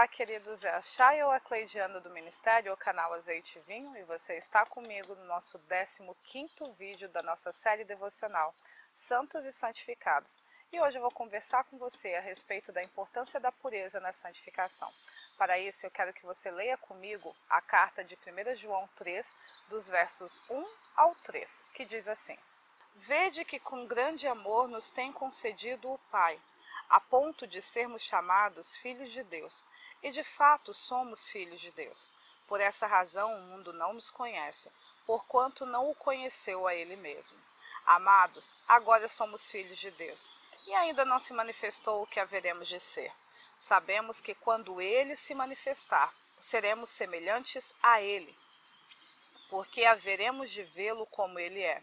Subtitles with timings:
[0.00, 3.94] Olá, queridos, é a Chay ou a Cleidiana do Ministério, o canal Azeite e Vinho,
[3.98, 8.54] e você está comigo no nosso 15º vídeo da nossa série devocional
[8.94, 10.40] Santos e Santificados.
[10.72, 14.90] E hoje eu vou conversar com você a respeito da importância da pureza na santificação.
[15.36, 19.36] Para isso, eu quero que você leia comigo a carta de 1 João 3,
[19.68, 22.38] dos versos 1 ao 3, que diz assim:
[22.94, 26.40] Vede que com grande amor nos tem concedido o Pai
[26.90, 29.64] a ponto de sermos chamados filhos de Deus.
[30.02, 32.08] E de fato somos filhos de Deus.
[32.46, 34.70] Por essa razão o mundo não nos conhece,
[35.06, 37.38] porquanto não o conheceu a ele mesmo.
[37.86, 40.30] Amados, agora somos filhos de Deus,
[40.66, 43.12] e ainda não se manifestou o que haveremos de ser.
[43.58, 48.34] Sabemos que quando ele se manifestar, seremos semelhantes a ele,
[49.48, 51.82] porque haveremos de vê-lo como ele é.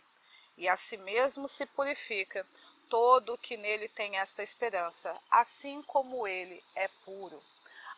[0.58, 2.48] E a si mesmo se purifica
[2.90, 7.44] todo que nele tem esta esperança, assim como ele é puro.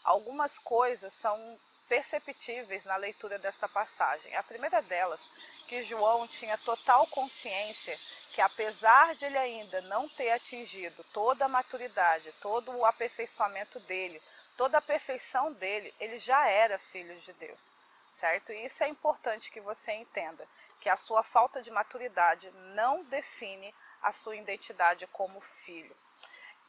[0.03, 4.35] Algumas coisas são perceptíveis na leitura desta passagem.
[4.35, 5.29] A primeira delas,
[5.67, 7.99] que João tinha total consciência
[8.31, 14.21] que apesar de ele ainda não ter atingido toda a maturidade, todo o aperfeiçoamento dele,
[14.55, 17.73] toda a perfeição dele, ele já era filho de Deus,
[18.11, 18.53] certo?
[18.53, 20.47] E isso é importante que você entenda,
[20.79, 25.95] que a sua falta de maturidade não define a sua identidade como filho.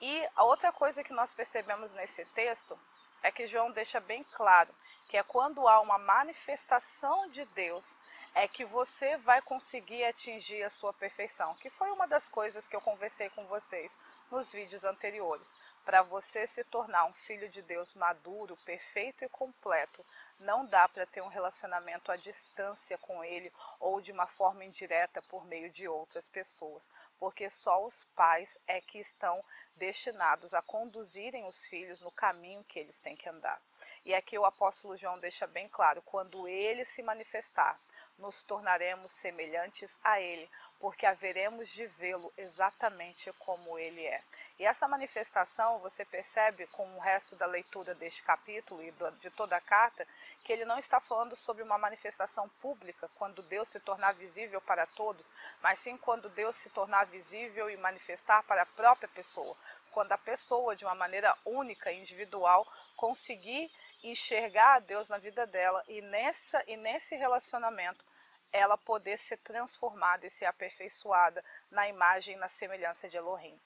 [0.01, 2.79] E a outra coisa que nós percebemos nesse texto
[3.23, 4.75] é que João deixa bem claro
[5.09, 7.99] que é quando há uma manifestação de Deus
[8.35, 12.77] é que você vai conseguir atingir a sua perfeição, que foi uma das coisas que
[12.77, 13.97] eu conversei com vocês
[14.31, 15.55] nos vídeos anteriores.
[15.85, 20.05] Para você se tornar um filho de Deus maduro, perfeito e completo,
[20.39, 25.21] não dá para ter um relacionamento à distância com ele ou de uma forma indireta
[25.23, 26.89] por meio de outras pessoas,
[27.19, 29.45] porque só os pais é que estão
[29.77, 33.61] destinados a conduzirem os filhos no caminho que eles têm que andar.
[34.05, 37.79] E aqui o apóstolo João deixa bem claro: quando ele se manifestar,
[38.19, 44.23] nos tornaremos semelhantes a ele, porque haveremos de vê-lo exatamente como ele é.
[44.59, 49.57] E essa manifestação você percebe com o resto da leitura deste capítulo e de toda
[49.57, 50.07] a carta,
[50.45, 54.87] que ele não está falando sobre uma manifestação pública, quando Deus se tornar visível para
[54.87, 59.57] todos, mas sim quando Deus se tornar visível e manifestar para a própria pessoa,
[59.91, 62.67] quando a pessoa, de uma maneira única, individual,
[62.97, 63.71] conseguir
[64.03, 68.05] enxergar a Deus na vida dela e nessa e nesse relacionamento
[68.53, 73.59] ela poder ser transformada e ser aperfeiçoada na imagem e na semelhança de Elohim.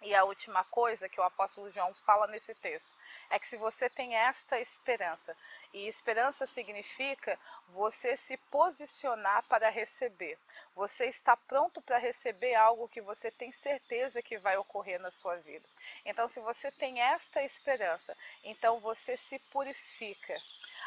[0.00, 2.90] E a última coisa que o apóstolo João fala nesse texto
[3.30, 5.36] é que se você tem esta esperança,
[5.74, 7.38] e esperança significa
[7.68, 10.38] você se posicionar para receber,
[10.74, 15.36] você está pronto para receber algo que você tem certeza que vai ocorrer na sua
[15.36, 15.68] vida.
[16.04, 20.40] Então, se você tem esta esperança, então você se purifica,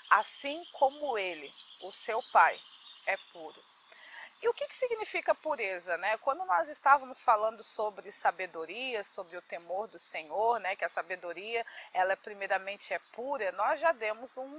[0.10, 2.60] assim como ele, o seu pai,
[3.06, 3.71] é puro.
[4.42, 5.98] E o que, que significa pureza?
[5.98, 6.18] Né?
[6.18, 11.64] Quando nós estávamos falando sobre sabedoria, sobre o temor do Senhor, né, que a sabedoria,
[11.94, 14.58] ela primeiramente é pura, nós já demos um,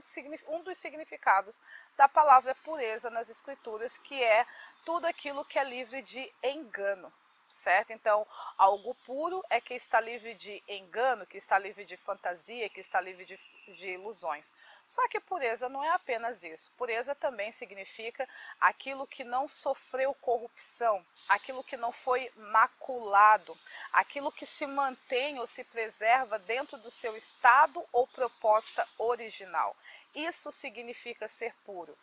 [0.48, 1.60] um dos significados
[1.97, 4.47] da palavra pureza nas Escrituras, que é
[4.84, 7.12] tudo aquilo que é livre de engano
[7.53, 7.93] certo?
[7.93, 8.27] Então,
[8.57, 13.01] algo puro é que está livre de engano, que está livre de fantasia, que está
[13.01, 14.55] livre de, de, ilusões.
[14.87, 16.71] Só que pureza não é apenas isso.
[16.73, 18.29] Pureza também significa
[18.61, 23.57] aquilo que não sofreu corrupção, aquilo que não foi maculado,
[23.93, 29.77] aquilo que se mantém ou se preserva dentro do seu estado ou proposta original.
[30.15, 31.97] Isso significa ser puro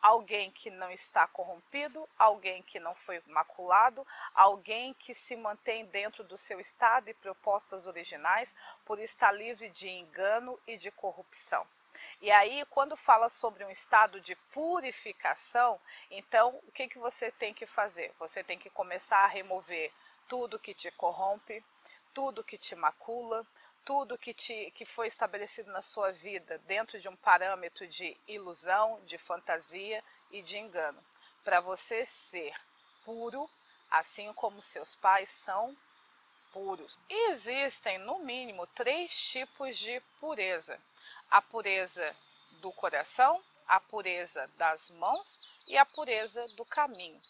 [0.00, 6.22] alguém que não está corrompido, alguém que não foi maculado, alguém que se mantém dentro
[6.24, 11.66] do seu estado e propostas originais, por estar livre de engano e de corrupção.
[12.20, 17.52] E aí, quando fala sobre um estado de purificação, então o que, que você tem
[17.52, 18.12] que fazer?
[18.18, 19.92] Você tem que começar a remover
[20.28, 21.64] tudo que te corrompe,
[22.12, 23.46] tudo que te macula,
[23.86, 29.00] tudo que, te, que foi estabelecido na sua vida dentro de um parâmetro de ilusão,
[29.06, 30.02] de fantasia
[30.32, 31.02] e de engano,
[31.44, 32.52] para você ser
[33.04, 33.48] puro,
[33.88, 35.76] assim como seus pais são
[36.52, 36.98] puros.
[37.08, 40.80] Existem, no mínimo, três tipos de pureza:
[41.30, 42.14] a pureza
[42.60, 47.22] do coração, a pureza das mãos e a pureza do caminho.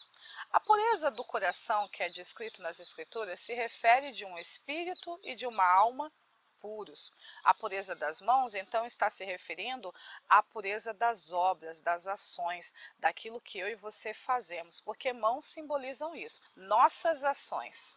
[0.51, 5.35] A pureza do coração, que é descrito nas Escrituras, se refere de um espírito e
[5.35, 6.11] de uma alma
[7.43, 9.93] A pureza das mãos, então, está se referindo
[10.27, 16.15] à pureza das obras, das ações, daquilo que eu e você fazemos, porque mãos simbolizam
[16.15, 16.41] isso.
[16.55, 17.95] Nossas ações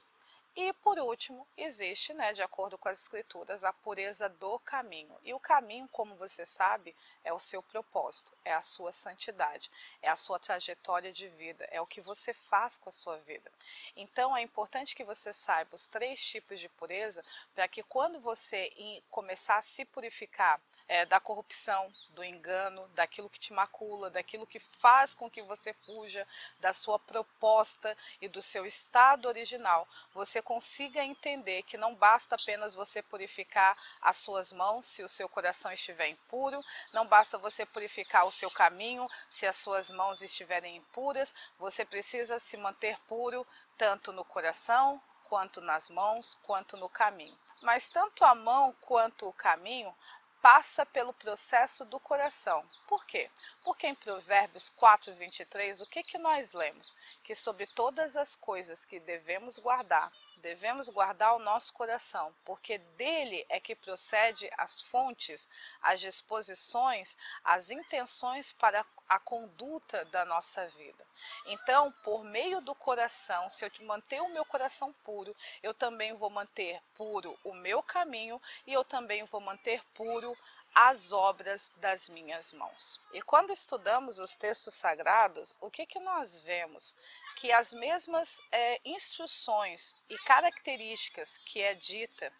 [0.56, 5.16] E por último, existe, né, de acordo com as escrituras, a pureza do caminho.
[5.22, 9.70] E o caminho, como você sabe, é o seu propósito, é a sua santidade,
[10.02, 13.50] é a sua trajetória de vida, é o que você faz com a sua vida.
[13.94, 17.24] Então é importante que você saiba os três tipos de pureza
[17.54, 18.72] para que quando você
[19.08, 24.58] começar a se purificar é, da corrupção, do engano, daquilo que te macula, daquilo que
[24.58, 26.26] faz com que você fuja
[26.58, 32.74] da sua proposta e do seu estado original, você consiga entender que não basta apenas
[32.74, 36.60] você purificar as suas mãos se o seu coração estiver impuro,
[36.92, 42.40] não basta você purificar o seu caminho se as suas mãos estiverem impuras, você precisa
[42.40, 43.46] se manter puro
[43.78, 45.00] tanto no coração,
[45.30, 47.38] quanto nas mãos, quanto no caminho.
[47.62, 49.94] Mas tanto a mão quanto o caminho
[50.42, 52.64] passa pelo processo do coração.
[52.88, 53.30] Por quê?
[53.62, 56.94] Porque em Provérbios 4, 23, o que, que nós lemos?
[57.22, 60.10] Que sobre todas as coisas que devemos guardar,
[60.40, 65.48] devemos guardar o nosso coração, porque dele é que procede as fontes,
[65.80, 71.06] as disposições, as intenções para a conduta da nossa vida.
[71.46, 76.30] Então, por meio do coração, se eu manter o meu coração puro, eu também vou
[76.30, 80.36] manter puro o meu caminho e eu também vou manter puro
[80.74, 83.00] as obras das minhas mãos.
[83.12, 86.94] E quando estudamos os textos sagrados, o que, que nós vemos?
[87.36, 92.32] Que as mesmas é, instruções e características que é dita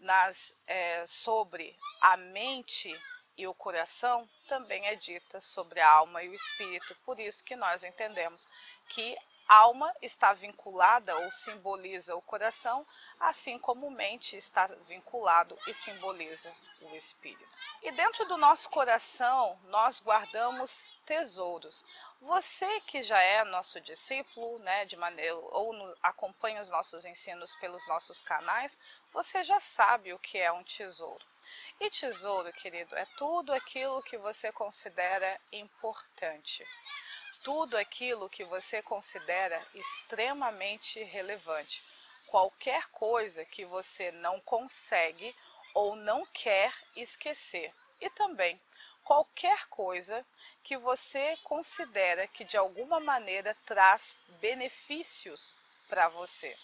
[0.00, 2.94] nas, é, sobre a mente
[3.36, 6.96] e o coração também é dita sobre a alma e o espírito.
[7.04, 8.48] Por isso que nós entendemos
[8.88, 9.16] que
[9.48, 12.86] alma está vinculada ou simboliza o coração,
[13.18, 16.52] assim como mente está vinculado e simboliza
[16.82, 17.48] o espírito.
[17.82, 21.82] E dentro do nosso coração nós guardamos tesouros.
[22.20, 27.54] Você que já é nosso discípulo, né, de maneira ou no, acompanha os nossos ensinos
[27.56, 28.78] pelos nossos canais,
[29.12, 31.24] você já sabe o que é um tesouro.
[31.80, 36.66] E tesouro, querido, é tudo aquilo que você considera importante
[37.42, 41.82] tudo aquilo que você considera extremamente relevante.
[42.26, 45.34] Qualquer coisa que você não consegue
[45.72, 47.72] ou não quer esquecer.
[48.00, 48.60] E também
[49.02, 50.26] qualquer coisa
[50.68, 55.56] que você considera que de alguma maneira traz benefícios
[55.88, 56.54] para você.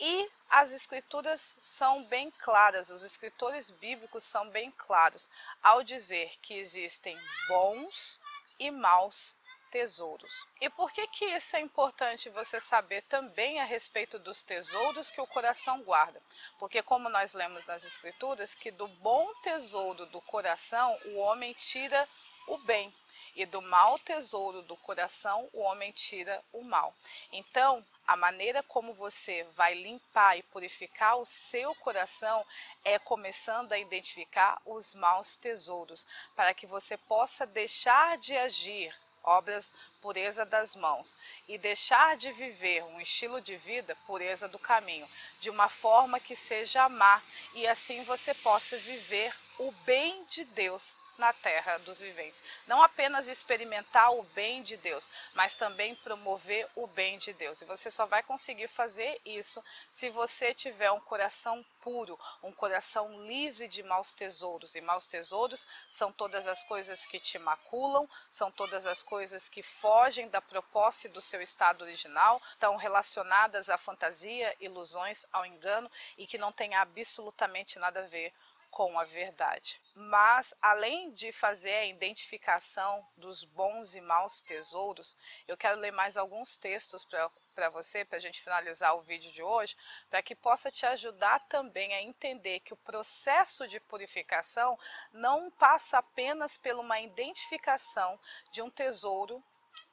[0.00, 5.30] E as escrituras são bem claras, os escritores bíblicos são bem claros
[5.62, 7.16] ao dizer que existem
[7.46, 8.18] bons
[8.58, 9.36] e maus
[9.70, 10.32] tesouros.
[10.60, 15.20] E por que que isso é importante você saber também a respeito dos tesouros que
[15.20, 16.20] o coração guarda?
[16.58, 22.08] Porque como nós lemos nas escrituras que do bom tesouro do coração o homem tira
[22.48, 22.92] o bem
[23.34, 26.94] e do mau tesouro do coração o homem tira o mal.
[27.32, 32.44] Então, a maneira como você vai limpar e purificar o seu coração
[32.84, 39.72] é começando a identificar os maus tesouros, para que você possa deixar de agir obras
[40.00, 41.14] pureza das mãos,
[41.46, 45.08] e deixar de viver um estilo de vida pureza do caminho,
[45.40, 47.22] de uma forma que seja amar,
[47.54, 52.42] e assim você possa viver o bem de Deus na terra dos viventes.
[52.66, 57.60] Não apenas experimentar o bem de Deus, mas também promover o bem de Deus.
[57.60, 63.24] E você só vai conseguir fazer isso se você tiver um coração puro, um coração
[63.26, 64.74] livre de maus tesouros.
[64.74, 69.62] E maus tesouros são todas as coisas que te maculam, são todas as coisas que
[69.62, 76.26] fogem da proposta do seu estado original, estão relacionadas à fantasia, ilusões, ao engano e
[76.26, 78.32] que não têm absolutamente nada a ver
[78.70, 79.80] com a verdade.
[79.94, 86.16] Mas, além de fazer a identificação dos bons e maus tesouros, eu quero ler mais
[86.16, 87.06] alguns textos
[87.54, 89.76] para você, para a gente finalizar o vídeo de hoje,
[90.08, 94.78] para que possa te ajudar também a entender que o processo de purificação
[95.12, 98.18] não passa apenas por uma identificação
[98.52, 99.42] de um tesouro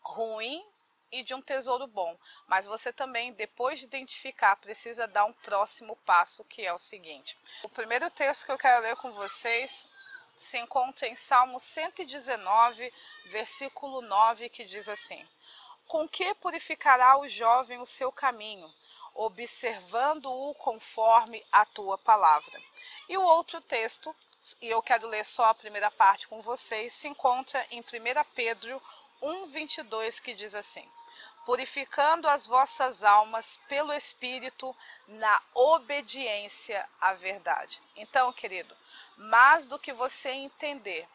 [0.02, 0.64] ruim
[1.12, 2.18] e de um tesouro bom.
[2.48, 7.38] Mas você também, depois de identificar, precisa dar um próximo passo, que é o seguinte.
[7.64, 9.86] O primeiro texto que eu quero ler com vocês
[10.38, 12.94] se encontra em Salmo 119,
[13.26, 15.28] versículo 9, que diz assim:
[15.88, 18.72] Com que purificará o jovem o seu caminho,
[19.16, 22.62] observando-o conforme a tua palavra?
[23.10, 24.16] E o outro texto,
[24.62, 27.84] e eu quero ler só a primeira parte com vocês, se encontra em 1
[28.36, 28.82] Pedro
[29.22, 30.90] 1:22 que diz assim:
[31.46, 34.76] Purificando as vossas almas pelo Espírito
[35.08, 37.82] na obediência à verdade.
[37.96, 38.76] Então, querido,
[39.16, 41.08] mais do que você entender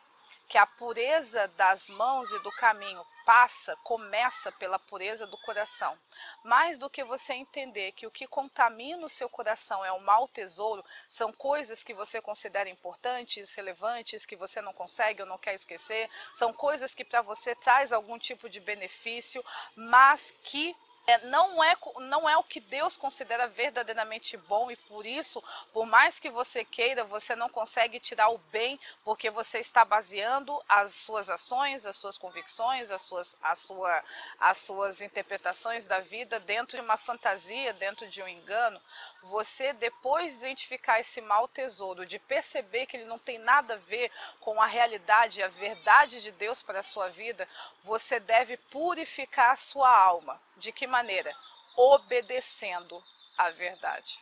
[0.49, 5.99] que a pureza das mãos e do caminho passa, começa pela pureza do coração.
[6.45, 10.29] Mais do que você entender que o que contamina o seu coração é o mau
[10.29, 15.55] tesouro, são coisas que você considera importantes, relevantes, que você não consegue ou não quer
[15.55, 19.45] esquecer, são coisas que para você traz algum tipo de benefício,
[19.77, 25.05] mas que é, não, é, não é o que Deus considera verdadeiramente bom e por
[25.05, 25.43] isso,
[25.73, 30.61] por mais que você queira, você não consegue tirar o bem porque você está baseando
[30.69, 34.05] as suas ações, as suas convicções, as suas, a sua,
[34.39, 38.81] as suas interpretações da vida dentro de uma fantasia, dentro de um engano.
[39.25, 43.77] Você, depois de identificar esse mau tesouro, de perceber que ele não tem nada a
[43.77, 47.49] ver com a realidade, a verdade de Deus para a sua vida,
[47.83, 50.41] você deve purificar a sua alma.
[50.57, 51.35] De que maneira?
[51.75, 53.03] Obedecendo
[53.39, 54.21] a verdade.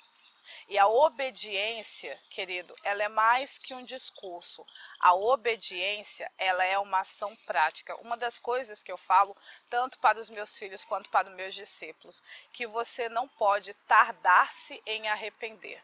[0.68, 4.64] E a obediência, querido, ela é mais que um discurso.
[5.00, 7.96] A obediência, ela é uma ação prática.
[7.96, 9.36] Uma das coisas que eu falo,
[9.68, 12.22] tanto para os meus filhos quanto para os meus discípulos,
[12.52, 15.82] que você não pode tardar-se em arrepender.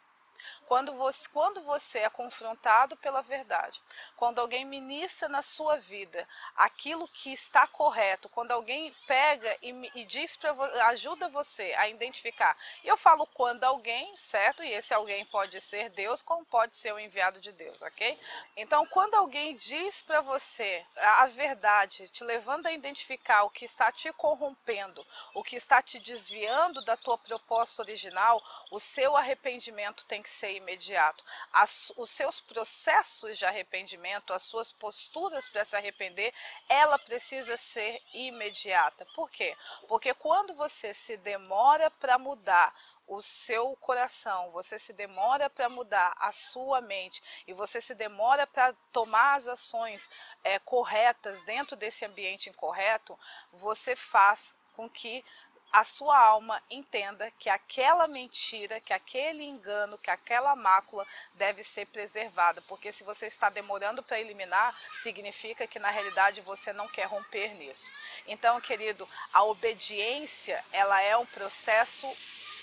[0.67, 3.81] Quando você, quando você é confrontado pela verdade,
[4.17, 6.27] quando alguém ministra na sua vida
[6.57, 10.53] aquilo que está correto, quando alguém pega e, e diz para
[10.89, 12.57] ajuda você a identificar.
[12.85, 14.63] Eu falo quando alguém, certo?
[14.63, 18.19] E esse alguém pode ser Deus, como pode ser o enviado de Deus, ok?
[18.57, 23.93] Então, quando alguém diz para você a verdade, te levando a identificar o que está
[23.93, 30.23] te corrompendo, o que está te desviando da tua proposta original, o seu arrependimento tem
[30.27, 31.25] que ser imediato.
[31.53, 36.35] As, os seus processos de arrependimento, as suas posturas para se arrepender,
[36.69, 39.07] ela precisa ser imediata.
[39.15, 39.57] Por quê?
[39.87, 42.75] Porque quando você se demora para mudar
[43.07, 48.49] o seu coração, você se demora para mudar a sua mente e você se demora
[48.49, 50.11] para tomar as ações
[50.43, 53.17] é, corretas dentro desse ambiente incorreto,
[53.53, 55.25] você faz com que
[55.73, 61.87] a sua alma entenda que aquela mentira, que aquele engano, que aquela mácula deve ser
[61.87, 67.07] preservada, porque se você está demorando para eliminar, significa que na realidade você não quer
[67.07, 67.91] romper nisso.
[68.27, 72.07] Então, querido, a obediência, ela é um processo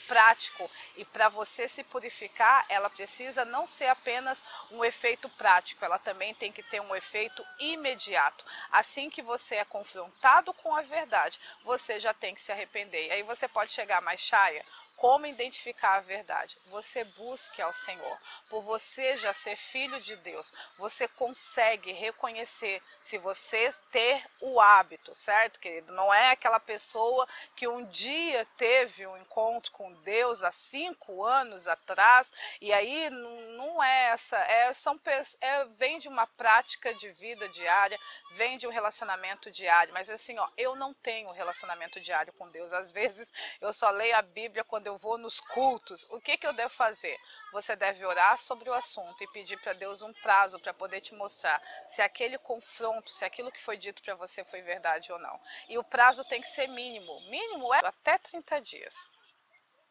[0.08, 0.70] prático.
[0.96, 6.34] E para você se purificar, ela precisa não ser apenas um efeito prático, ela também
[6.34, 8.46] tem que ter um efeito imediato.
[8.72, 13.08] Assim que você é confrontado com a verdade, você já tem que se arrepender.
[13.08, 14.66] E aí você pode chegar mais chaia
[15.04, 16.58] como identificar a verdade?
[16.68, 18.18] Você busque ao Senhor.
[18.50, 25.14] Por você já ser filho de Deus, você consegue reconhecer se você ter o hábito,
[25.14, 25.92] certo, querido?
[25.92, 31.68] Não é aquela pessoa que um dia teve um encontro com Deus há cinco anos
[31.68, 32.32] atrás
[32.62, 34.98] e aí não é essa, é, são,
[35.42, 38.00] é, vem de uma prática de vida diária,
[38.36, 39.94] vem de um relacionamento diário.
[39.94, 42.72] Mas assim, ó, eu não tenho relacionamento diário com Deus.
[42.72, 46.38] Às vezes eu só leio a Bíblia quando eu eu vou nos cultos, o que,
[46.38, 47.18] que eu devo fazer?
[47.52, 51.16] Você deve orar sobre o assunto e pedir para Deus um prazo para poder te
[51.16, 55.40] mostrar se aquele confronto, se aquilo que foi dito para você foi verdade ou não.
[55.68, 57.20] E o prazo tem que ser mínimo.
[57.22, 58.94] Mínimo é até 30 dias.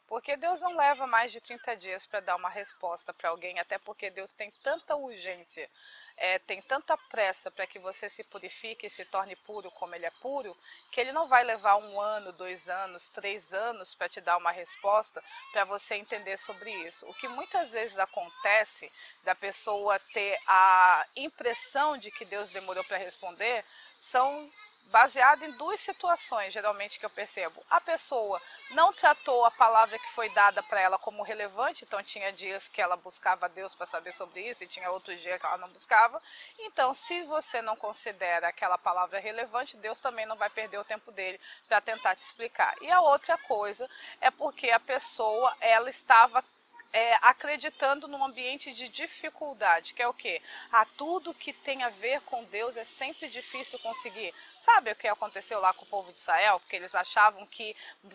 [0.06, 3.78] Porque Deus não leva mais de 30 dias para dar uma resposta para alguém, até
[3.78, 5.68] porque Deus tem tanta urgência
[6.16, 10.06] é, tem tanta pressa para que você se purifique e se torne puro como ele
[10.06, 10.56] é puro,
[10.90, 14.50] que ele não vai levar um ano, dois anos, três anos para te dar uma
[14.50, 17.06] resposta para você entender sobre isso.
[17.08, 18.90] O que muitas vezes acontece
[19.24, 23.64] da pessoa ter a impressão de que Deus demorou para responder
[23.98, 24.50] são
[24.86, 27.64] baseado em duas situações, geralmente, que eu percebo.
[27.70, 32.32] A pessoa não tratou a palavra que foi dada para ela como relevante, então tinha
[32.32, 35.58] dias que ela buscava Deus para saber sobre isso e tinha outros dias que ela
[35.58, 36.20] não buscava.
[36.58, 41.10] Então, se você não considera aquela palavra relevante, Deus também não vai perder o tempo
[41.10, 42.74] dele para tentar te explicar.
[42.80, 43.88] E a outra coisa
[44.20, 46.44] é porque a pessoa, ela estava
[46.92, 50.42] é, acreditando num ambiente de dificuldade, que é o quê?
[50.70, 54.34] A tudo que tem a ver com Deus é sempre difícil conseguir.
[54.58, 56.60] Sabe o que aconteceu lá com o povo de Israel?
[56.60, 57.74] Porque eles achavam que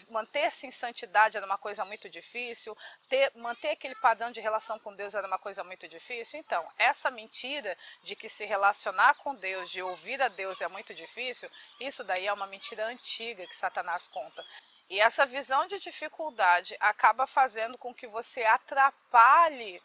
[0.09, 2.77] manter-se em santidade era uma coisa muito difícil,
[3.09, 6.39] ter, manter aquele padrão de relação com Deus era uma coisa muito difícil.
[6.39, 10.93] Então, essa mentira de que se relacionar com Deus, de ouvir a Deus é muito
[10.93, 11.49] difícil,
[11.81, 14.45] isso daí é uma mentira antiga que Satanás conta.
[14.89, 19.81] E essa visão de dificuldade acaba fazendo com que você atrapalhe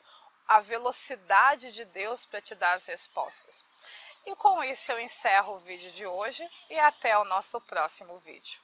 [0.47, 3.65] a velocidade de Deus para te dar as respostas.
[4.25, 8.61] E com isso eu encerro o vídeo de hoje e até o nosso próximo vídeo.